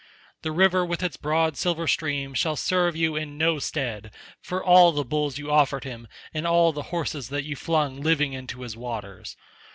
[0.41, 4.09] The river with its broad silver stream shall serve you in no stead,
[4.41, 8.33] for all the bulls you offered him and all the horses that you flung living
[8.33, 9.37] into his waters.